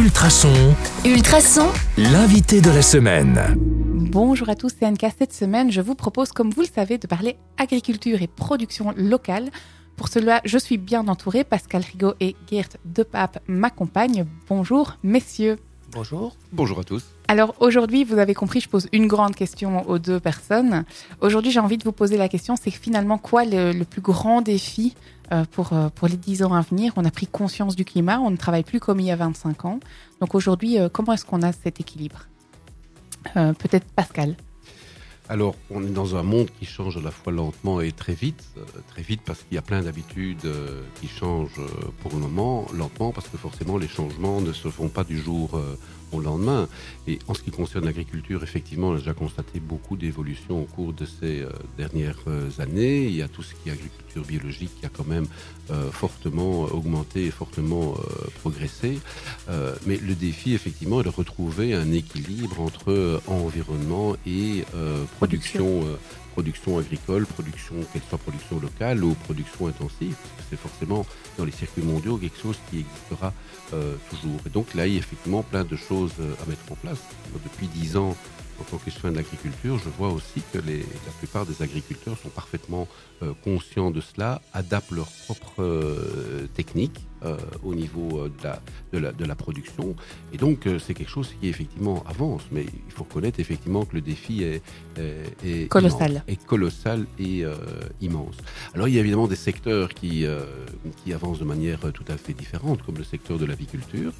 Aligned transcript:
Ultrason, 0.00 0.74
Ultrason, 1.04 1.68
l'invité 1.98 2.62
de 2.62 2.70
la 2.70 2.80
semaine. 2.80 3.38
Bonjour 3.58 4.48
à 4.48 4.54
tous, 4.54 4.72
c'est 4.78 4.86
Anka. 4.86 5.10
Cette 5.10 5.34
semaine, 5.34 5.70
je 5.70 5.82
vous 5.82 5.94
propose, 5.94 6.32
comme 6.32 6.48
vous 6.48 6.62
le 6.62 6.68
savez, 6.74 6.96
de 6.96 7.06
parler 7.06 7.36
agriculture 7.58 8.22
et 8.22 8.26
production 8.26 8.94
locale. 8.96 9.50
Pour 9.96 10.08
cela, 10.08 10.40
je 10.46 10.56
suis 10.56 10.78
bien 10.78 11.06
entourée. 11.06 11.44
Pascal 11.44 11.82
Rigaud 11.82 12.14
et 12.18 12.34
Geert 12.50 12.78
Depape 12.86 13.40
m'accompagnent. 13.46 14.24
Bonjour, 14.48 14.96
messieurs. 15.02 15.58
Bonjour. 15.92 16.36
Bonjour 16.52 16.78
à 16.78 16.84
tous. 16.84 17.04
Alors 17.26 17.54
aujourd'hui, 17.58 18.04
vous 18.04 18.18
avez 18.18 18.34
compris, 18.34 18.60
je 18.60 18.68
pose 18.68 18.88
une 18.92 19.06
grande 19.08 19.34
question 19.34 19.88
aux 19.88 19.98
deux 19.98 20.20
personnes. 20.20 20.84
Aujourd'hui, 21.20 21.50
j'ai 21.50 21.60
envie 21.60 21.78
de 21.78 21.84
vous 21.84 21.92
poser 21.92 22.16
la 22.16 22.28
question, 22.28 22.54
c'est 22.56 22.70
finalement 22.70 23.18
quoi 23.18 23.44
le, 23.44 23.72
le 23.72 23.84
plus 23.84 24.00
grand 24.00 24.40
défi 24.40 24.94
euh, 25.32 25.44
pour, 25.50 25.72
euh, 25.72 25.88
pour 25.88 26.06
les 26.08 26.16
10 26.16 26.44
ans 26.44 26.54
à 26.54 26.60
venir? 26.60 26.92
On 26.96 27.04
a 27.04 27.10
pris 27.10 27.26
conscience 27.26 27.74
du 27.74 27.84
climat, 27.84 28.20
on 28.20 28.30
ne 28.30 28.36
travaille 28.36 28.62
plus 28.62 28.78
comme 28.78 29.00
il 29.00 29.06
y 29.06 29.10
a 29.10 29.16
25 29.16 29.64
ans. 29.64 29.80
Donc 30.20 30.34
aujourd'hui, 30.34 30.78
euh, 30.78 30.88
comment 30.88 31.12
est-ce 31.12 31.24
qu'on 31.24 31.42
a 31.42 31.52
cet 31.52 31.80
équilibre? 31.80 32.26
Euh, 33.36 33.52
Peut-être 33.52 33.86
Pascal. 33.94 34.36
Alors, 35.30 35.54
on 35.70 35.84
est 35.84 35.90
dans 35.90 36.16
un 36.16 36.24
monde 36.24 36.48
qui 36.58 36.66
change 36.66 36.96
à 36.96 37.00
la 37.00 37.12
fois 37.12 37.32
lentement 37.32 37.80
et 37.80 37.92
très 37.92 38.14
vite. 38.14 38.42
Euh, 38.58 38.62
très 38.88 39.02
vite 39.02 39.20
parce 39.24 39.44
qu'il 39.44 39.54
y 39.54 39.58
a 39.58 39.62
plein 39.62 39.80
d'habitudes 39.80 40.44
euh, 40.44 40.82
qui 41.00 41.06
changent 41.06 41.60
euh, 41.60 41.68
pour 42.00 42.10
le 42.10 42.18
moment. 42.18 42.66
Lentement 42.74 43.12
parce 43.12 43.28
que 43.28 43.36
forcément, 43.36 43.78
les 43.78 43.86
changements 43.86 44.40
ne 44.40 44.52
se 44.52 44.66
font 44.66 44.88
pas 44.88 45.04
du 45.04 45.20
jour 45.20 45.62
au 46.10 46.20
lendemain. 46.20 46.68
Et 47.06 47.20
en 47.28 47.34
ce 47.34 47.42
qui 47.42 47.52
concerne 47.52 47.84
l'agriculture, 47.84 48.42
effectivement, 48.42 48.88
on 48.88 48.94
a 48.94 48.98
déjà 48.98 49.14
constaté 49.14 49.60
beaucoup 49.60 49.96
d'évolutions 49.96 50.62
au 50.62 50.64
cours 50.64 50.92
de 50.92 51.06
ces 51.06 51.46
dernières 51.78 52.24
années. 52.58 53.04
Il 53.04 53.14
y 53.14 53.22
a 53.22 53.28
tout 53.28 53.44
ce 53.44 53.54
qui 53.54 53.68
est 53.68 53.72
agriculture 53.72 54.24
biologique 54.24 54.72
qui 54.80 54.86
a 54.86 54.88
quand 54.88 55.06
même 55.06 55.26
fortement 55.92 56.62
augmenté 56.62 57.26
et 57.26 57.30
fortement 57.30 57.94
progressé. 58.40 58.98
Mais 59.86 59.96
le 59.98 60.16
défi, 60.16 60.54
effectivement, 60.54 61.00
est 61.00 61.04
de 61.04 61.10
retrouver 61.10 61.74
un 61.74 61.92
équilibre 61.92 62.60
entre 62.60 63.20
environnement 63.28 64.16
et 64.26 64.64
euh, 64.74 65.04
production, 65.20 65.84
euh, 65.84 65.98
production 66.32 66.78
agricole, 66.78 67.26
production, 67.26 67.74
qu'elle 67.92 68.02
soit 68.08 68.16
production 68.16 68.58
locale 68.58 69.04
ou 69.04 69.12
production 69.12 69.66
intensive, 69.66 70.14
parce 70.14 70.34
que 70.36 70.42
c'est 70.48 70.58
forcément 70.58 71.04
dans 71.36 71.44
les 71.44 71.52
circuits 71.52 71.82
mondiaux 71.82 72.16
quelque 72.16 72.40
chose 72.40 72.56
qui 72.70 72.78
existera 72.78 73.34
euh, 73.74 73.96
toujours. 74.08 74.40
Et 74.46 74.48
donc 74.48 74.72
là, 74.74 74.86
il 74.86 74.94
y 74.94 74.96
a 74.96 74.98
effectivement 74.98 75.42
plein 75.42 75.64
de 75.64 75.76
choses 75.76 76.12
euh, 76.20 76.32
à 76.42 76.48
mettre 76.48 76.72
en 76.72 76.76
place. 76.76 77.00
Depuis 77.44 77.66
dix 77.66 77.98
ans, 77.98 78.16
en 78.60 78.64
tant 78.64 78.76
qu'échevin 78.78 79.10
de 79.10 79.16
l'agriculture, 79.16 79.78
je 79.78 79.88
vois 79.98 80.10
aussi 80.10 80.42
que 80.52 80.58
les, 80.58 80.78
la 80.80 81.12
plupart 81.18 81.46
des 81.46 81.62
agriculteurs 81.62 82.16
sont 82.18 82.28
parfaitement 82.28 82.86
euh, 83.22 83.32
conscients 83.42 83.90
de 83.90 84.00
cela, 84.00 84.42
adaptent 84.52 84.90
leurs 84.92 85.10
propres 85.26 85.62
euh, 85.62 86.46
techniques 86.54 87.06
euh, 87.24 87.36
au 87.62 87.74
niveau 87.74 88.18
euh, 88.20 88.28
de, 88.28 88.44
la, 88.44 88.60
de, 88.92 88.98
la, 88.98 89.12
de 89.12 89.24
la 89.24 89.34
production. 89.34 89.94
Et 90.32 90.36
donc, 90.36 90.68
c'est 90.78 90.94
quelque 90.94 91.08
chose 91.10 91.30
qui 91.40 91.48
effectivement 91.48 92.04
avance. 92.06 92.42
Mais 92.52 92.64
il 92.86 92.92
faut 92.92 93.04
reconnaître 93.04 93.40
effectivement 93.40 93.84
que 93.84 93.94
le 93.94 94.00
défi 94.02 94.42
est, 94.44 94.62
est- 94.98 95.44
est 95.44 95.68
Colossal. 95.68 96.10
immense, 96.10 96.22
est 96.28 96.44
colossal 96.46 97.06
et 97.18 97.44
immense. 98.00 98.34
Alors, 98.74 98.88
il 98.88 98.94
y 98.94 98.98
a 98.98 99.00
évidemment 99.00 99.28
des 99.28 99.36
secteurs 99.36 99.88
qui, 99.90 100.24
qui 101.04 101.12
avancent 101.12 101.38
de 101.38 101.44
manière 101.44 101.80
tout 101.92 102.04
à 102.08 102.16
fait 102.16 102.32
différente, 102.34 102.82
comme 102.82 102.96
le 102.96 103.04
secteur 103.04 103.38
de 103.38 103.44
l'aviculture. 103.46 104.12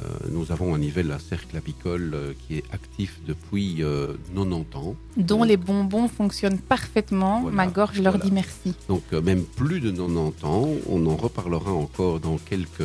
Euh, 0.00 0.28
nous 0.30 0.52
avons 0.52 0.74
un 0.74 0.78
niveau, 0.78 1.00
un 1.00 1.18
cercle 1.18 1.56
apicole 1.56 2.12
euh, 2.14 2.32
qui 2.46 2.58
est 2.58 2.64
actif 2.72 3.20
depuis 3.26 3.82
euh, 3.82 4.14
90 4.34 4.76
ans. 4.76 4.96
dont 5.16 5.42
les 5.44 5.56
bonbons 5.56 6.08
fonctionnent 6.08 6.58
parfaitement. 6.58 7.40
Voilà, 7.42 7.56
Ma 7.56 7.66
gorge 7.66 8.00
leur 8.00 8.12
voilà. 8.14 8.24
dit 8.26 8.32
merci. 8.32 8.74
Donc 8.88 9.02
euh, 9.12 9.20
même 9.20 9.42
plus 9.44 9.80
de 9.80 9.90
90 9.90 10.44
ans, 10.44 10.68
on 10.88 11.06
en 11.06 11.16
reparlera 11.16 11.72
encore 11.72 12.20
dans 12.20 12.38
quelques, 12.38 12.82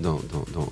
dans, 0.00 0.20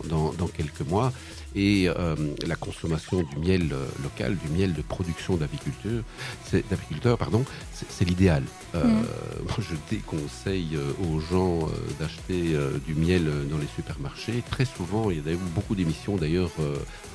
dans, 0.09 0.33
dans 0.39 0.47
quelques 0.49 0.81
mois. 0.89 1.13
Et 1.55 1.87
euh, 1.89 2.17
la 2.47 2.57
consommation 2.57 3.23
du 3.23 3.37
miel 3.37 3.69
euh, 3.73 3.85
local, 4.03 4.37
du 4.37 4.49
miel 4.59 4.73
de 4.73 4.81
production 4.83 5.37
d'apiculteurs, 5.37 7.19
pardon, 7.19 7.45
c'est 7.89 8.05
l'idéal. 8.05 8.43
Euh, 8.75 8.83
Mm. 8.85 9.03
moi, 9.45 9.57
je 9.59 9.75
déconseille 9.95 10.79
aux 11.05 11.21
gens 11.21 11.69
d'acheter 12.01 12.57
du 12.87 12.95
miel 12.95 13.31
dans 13.51 13.59
les 13.59 13.67
supermarchés. 13.77 14.43
Très 14.51 14.65
souvent, 14.65 15.11
il 15.11 15.19
y 15.19 15.21
a 15.21 15.23
d'ailleurs 15.23 15.41
beaucoup 15.55 15.75
d'émissions 15.75 16.17
d'ailleurs 16.17 16.51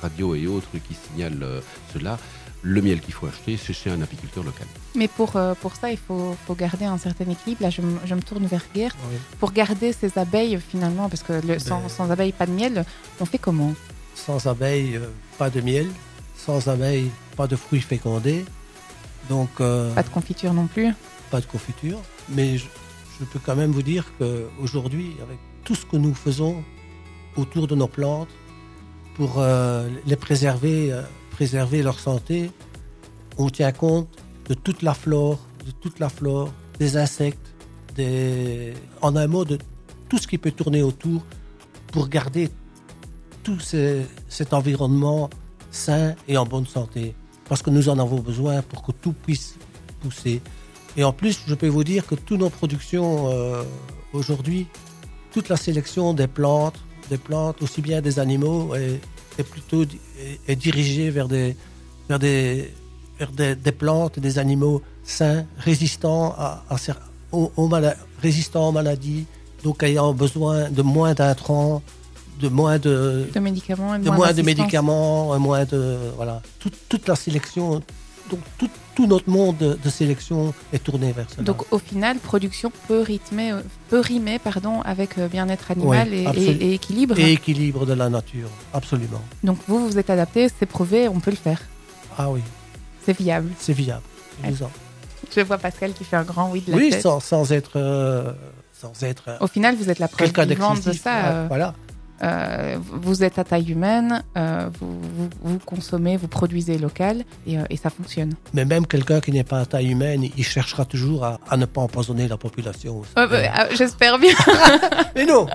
radio 0.02 0.34
et 0.34 0.46
autres 0.46 0.68
qui 0.86 0.94
signalent 0.94 1.60
cela. 1.92 2.18
Le 2.62 2.80
miel 2.82 3.00
qu'il 3.00 3.14
faut 3.14 3.26
acheter, 3.26 3.56
c'est 3.56 3.72
chez 3.72 3.90
un 3.90 4.02
apiculteur 4.02 4.42
local. 4.44 4.66
Mais 4.96 5.06
pour, 5.08 5.36
euh, 5.36 5.54
pour 5.54 5.74
ça, 5.76 5.90
il 5.92 5.98
faut, 5.98 6.36
faut 6.46 6.54
garder 6.56 6.84
un 6.86 6.98
certain 6.98 7.28
équilibre. 7.30 7.62
Là, 7.62 7.70
je, 7.70 7.80
me- 7.82 7.98
je 8.04 8.14
me 8.14 8.20
tourne 8.20 8.46
vers 8.46 8.64
Gert. 8.74 8.96
Oui. 9.10 9.16
Pour 9.38 9.52
garder 9.52 9.92
ces 9.92 10.18
abeilles, 10.18 10.58
finalement, 10.60 11.08
parce 11.08 11.22
que 11.22 11.34
le, 11.46 11.58
sans, 11.60 11.80
Ben- 11.82 11.88
sans 11.88 12.10
abeilles, 12.10 12.32
pas 12.32 12.46
de 12.46 12.52
miel, 12.52 12.84
on 13.20 13.24
fait 13.26 13.38
comment? 13.38 13.74
Sans 14.26 14.46
abeilles, 14.46 14.96
euh, 14.96 15.08
pas 15.38 15.50
de 15.50 15.60
miel. 15.60 15.86
Sans 16.36 16.68
abeilles, 16.68 17.10
pas 17.36 17.46
de 17.46 17.56
fruits 17.56 17.80
fécondés. 17.80 18.44
Donc, 19.28 19.48
euh, 19.60 19.92
Pas 19.94 20.02
de 20.02 20.08
confiture 20.08 20.52
non 20.54 20.66
plus. 20.66 20.92
pas 21.30 21.40
de 21.40 21.46
confiture. 21.46 21.98
Mais 22.28 22.58
je, 22.58 22.66
je 23.20 23.24
peux 23.24 23.38
quand 23.44 23.56
même 23.56 23.72
vous 23.72 23.82
dire 23.82 24.04
qu'aujourd'hui, 24.18 25.14
avec 25.22 25.38
tout 25.64 25.74
ce 25.74 25.84
que 25.84 25.96
nous 25.96 26.14
faisons 26.14 26.62
autour 27.36 27.66
de 27.66 27.74
nos 27.74 27.88
plantes, 27.88 28.28
pour 29.14 29.34
euh, 29.38 29.88
les 30.06 30.16
préserver, 30.16 30.92
euh, 30.92 31.02
préserver 31.32 31.82
leur 31.82 31.98
santé, 31.98 32.50
on 33.36 33.50
tient 33.50 33.72
compte 33.72 34.08
de 34.48 34.54
toute 34.54 34.82
la 34.82 34.94
flore, 34.94 35.40
de 35.66 35.72
toute 35.72 35.98
la 35.98 36.08
flore, 36.08 36.52
des 36.78 36.96
insectes, 36.96 37.52
des... 37.96 38.74
en 39.02 39.16
un 39.16 39.26
mot, 39.26 39.44
de 39.44 39.58
tout 40.08 40.18
ce 40.18 40.26
qui 40.28 40.38
peut 40.38 40.52
tourner 40.52 40.82
autour 40.82 41.22
pour 41.92 42.08
garder 42.08 42.48
tout 43.42 43.58
ce- 43.60 44.02
cet 44.28 44.52
environnement 44.54 45.30
sain 45.70 46.14
et 46.26 46.36
en 46.36 46.44
bonne 46.46 46.66
santé. 46.66 47.14
Parce 47.48 47.62
que 47.62 47.70
nous 47.70 47.88
en 47.88 47.98
avons 47.98 48.20
besoin 48.20 48.62
pour 48.62 48.82
que 48.82 48.92
tout 48.92 49.12
puisse 49.12 49.54
pousser. 50.00 50.40
Et 50.96 51.04
en 51.04 51.12
plus, 51.12 51.40
je 51.46 51.54
peux 51.54 51.68
vous 51.68 51.84
dire 51.84 52.06
que 52.06 52.14
toutes 52.14 52.40
nos 52.40 52.50
productions 52.50 53.28
euh, 53.30 53.62
aujourd'hui, 54.12 54.66
toute 55.32 55.48
la 55.48 55.56
sélection 55.56 56.14
des 56.14 56.26
plantes, 56.26 56.78
des 57.10 57.18
plantes, 57.18 57.62
aussi 57.62 57.80
bien 57.80 58.00
des 58.00 58.18
animaux, 58.18 58.74
est, 58.74 59.00
plutôt 59.44 59.84
est, 60.48 60.56
dirigée 60.56 61.10
vers 61.10 61.28
des, 61.28 61.56
vers 62.08 62.18
des, 62.18 62.72
vers 63.18 63.30
des, 63.32 63.72
plantes 63.72 64.18
des 64.18 64.38
animaux 64.38 64.82
sains, 65.04 65.46
résistants, 65.58 66.34
à, 66.36 66.64
aux, 67.32 67.52
aux 67.56 67.70
résistants 68.20 68.68
aux 68.68 68.72
maladies, 68.72 69.26
donc 69.62 69.82
ayant 69.82 70.12
besoin 70.12 70.70
de 70.70 70.82
moins 70.82 71.14
d'intrants, 71.14 71.82
de 72.38 72.48
moins 72.48 72.78
de, 72.78 73.26
De 73.34 73.40
médicaments 73.40 73.94
et 73.94 73.98
de 73.98 74.04
moins 74.04 74.16
moins 74.16 74.26
de 74.28 74.32
d'assistance. 74.32 74.58
médicaments, 74.58 75.38
moins 75.38 75.64
de 75.64 75.96
voilà, 76.16 76.40
Tout- 76.60 76.70
toute 76.88 77.06
la 77.08 77.16
sélection, 77.16 77.80
donc 78.30 78.40
tout, 78.58 78.68
tout 78.94 79.06
notre 79.06 79.28
monde 79.30 79.56
de, 79.56 79.78
de 79.82 79.88
sélection 79.90 80.52
est 80.72 80.82
tourné 80.82 81.12
vers 81.12 81.26
cela. 81.30 81.42
Donc 81.44 81.64
au 81.72 81.78
final, 81.78 82.18
production 82.18 82.70
peut 82.86 83.00
rythmer, 83.00 83.54
peut 83.88 84.00
rimer 84.00 84.38
pardon, 84.38 84.82
avec 84.82 85.16
euh, 85.18 85.28
bien-être 85.28 85.70
animal 85.70 86.08
Oui, 86.10 86.16
et, 86.18 86.26
absolu- 86.26 86.58
et- 86.60 86.66
et 86.70 86.74
équilibre. 86.74 87.18
et 87.18 87.32
équilibre 87.32 87.86
de 87.86 87.94
la 87.94 88.08
nature, 88.08 88.48
absolument. 88.74 89.22
Donc 89.42 89.58
vous, 89.66 89.86
vous 89.88 89.98
êtes 89.98 90.10
adapté, 90.10 90.48
c'est 90.58 90.66
prouvé, 90.66 91.08
on 91.08 91.20
peut 91.20 91.30
le 91.30 91.36
faire. 91.36 91.60
Ah 92.18 92.30
oui, 92.30 92.40
C'est 93.06 93.16
viable. 93.16 93.50
c'est 93.58 93.72
viable. 93.72 94.02
Ouais. 94.44 94.52
Je 95.34 95.40
vois 95.40 95.58
Pascal 95.58 95.92
qui 95.92 96.04
fait 96.04 96.16
un 96.16 96.22
grand 96.22 96.50
oui 96.50 96.62
de 96.66 96.70
la 96.72 96.76
Oui, 96.76 96.90
tête. 96.90 97.02
sans, 97.02 97.20
sans 97.20 97.50
être, 97.52 97.72
euh, 97.76 98.32
sans 98.72 98.92
être 99.02 99.24
euh, 99.28 99.36
Au 99.40 99.46
final, 99.46 99.74
vous 99.76 99.90
êtes 99.90 99.98
la 99.98 100.08
preuve 100.08 100.32
vivante 100.46 100.84
de 100.84 100.92
ça. 100.92 101.26
Euh, 101.26 101.44
Voilà. 101.48 101.74
Euh, 102.22 102.76
vous 102.80 103.22
êtes 103.22 103.38
à 103.38 103.44
taille 103.44 103.70
humaine, 103.70 104.24
euh, 104.36 104.68
vous, 104.80 104.98
vous, 105.00 105.28
vous 105.44 105.58
consommez, 105.64 106.16
vous 106.16 106.26
produisez 106.28 106.76
local 106.78 107.24
et, 107.46 107.58
euh, 107.58 107.62
et 107.70 107.76
ça 107.76 107.90
fonctionne. 107.90 108.34
Mais 108.54 108.64
même 108.64 108.86
quelqu'un 108.86 109.20
qui 109.20 109.30
n'est 109.32 109.44
pas 109.44 109.60
à 109.60 109.66
taille 109.66 109.90
humaine, 109.92 110.24
il 110.36 110.44
cherchera 110.44 110.84
toujours 110.84 111.24
à, 111.24 111.38
à 111.48 111.56
ne 111.56 111.64
pas 111.66 111.80
empoisonner 111.80 112.26
la 112.26 112.36
population. 112.36 113.02
Euh, 113.16 113.26
euh, 113.30 113.44
euh, 113.44 113.66
J'espère 113.76 114.18
bien. 114.18 114.32
mais 115.14 115.26
non, 115.26 115.46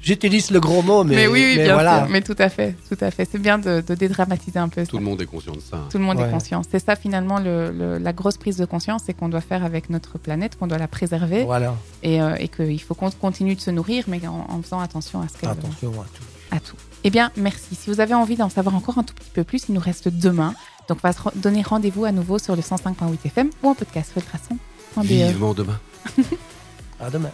j'utilise 0.00 0.50
le 0.50 0.60
gros 0.60 0.82
mot, 0.82 1.04
mais, 1.04 1.14
Mais, 1.16 1.26
oui, 1.26 1.44
oui, 1.44 1.54
mais 1.58 1.64
bien 1.64 1.74
voilà. 1.74 1.98
sûr. 2.00 2.08
Mais 2.10 2.22
tout 2.22 2.36
à 2.38 2.48
fait, 2.48 2.74
tout 2.88 2.98
à 3.00 3.10
fait. 3.10 3.28
C'est 3.30 3.38
bien 3.40 3.58
de, 3.58 3.82
de 3.86 3.94
dédramatiser 3.94 4.58
un 4.58 4.68
peu 4.68 4.84
ça. 4.84 4.90
Tout 4.90 4.98
le 4.98 5.04
monde 5.04 5.20
est 5.22 5.26
conscient 5.26 5.52
de 5.54 5.60
ça. 5.60 5.76
hein. 5.76 5.88
Tout 5.90 5.98
le 5.98 6.04
monde 6.04 6.20
est 6.20 6.30
conscient. 6.30 6.62
C'est 6.68 6.78
ça 6.84 6.96
finalement 6.96 7.38
le, 7.38 7.70
le- 7.70 7.98
la 7.98 8.12
grosse 8.12 8.36
prise 8.36 8.56
de 8.56 8.64
conscience, 8.64 9.02
c'est 9.06 9.14
qu'on 9.14 9.28
doit 9.28 9.40
faire 9.40 9.64
avec 9.64 9.90
notre 9.90 10.18
planète, 10.18 10.56
qu'on 10.58 10.66
doit 10.66 10.78
la 10.78 10.88
préserver 10.88 11.44
Voilà, 11.44 11.74
et, 12.04 12.20
euh, 12.22 12.36
et 12.38 12.48
qu'il 12.48 12.80
faut 12.80 12.94
qu'on 12.94 13.10
continue 13.10 13.56
de 13.56 13.60
se 13.60 13.70
nourrir, 13.70 14.04
mais 14.06 14.24
en, 14.26 14.46
en 14.48 14.62
faisant 14.62 14.78
attention 14.78 15.20
à 15.20 15.28
ce 15.28 15.38
qu'elle 15.38 15.50
attention 15.50 15.90
à 15.92 16.04
tout. 16.04 16.24
à 16.52 16.60
tout. 16.60 16.76
Eh 17.02 17.10
bien, 17.10 17.32
merci. 17.36 17.74
Si 17.74 17.90
vous 17.90 18.00
avez 18.00 18.14
envie 18.14 18.36
d'en 18.36 18.48
savoir 18.48 18.74
encore 18.76 18.98
un 18.98 19.02
tout 19.02 19.14
petit 19.14 19.30
peu 19.30 19.42
plus, 19.42 19.64
il 19.68 19.74
nous 19.74 19.80
reste 19.80 20.08
demain. 20.08 20.54
Donc, 20.88 20.98
on 21.02 21.08
va 21.08 21.12
se 21.12 21.20
donner 21.38 21.62
rendez-vous 21.62 22.04
à 22.04 22.12
nouveau 22.12 22.38
sur 22.38 22.54
le 22.54 22.62
105.8 22.62 23.18
FM 23.24 23.50
ou 23.62 23.68
en 23.68 23.74
podcast 23.74 24.12
ultrason.be. 24.16 25.02
Vivement 25.02 25.54
demain. 25.54 25.80
À 27.00 27.10
demain. 27.10 27.30